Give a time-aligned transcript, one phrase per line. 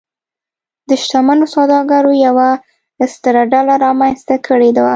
[0.89, 2.49] د شتمنو سوداګرو یوه
[3.13, 4.89] ستره ډله رامنځته کړې وه.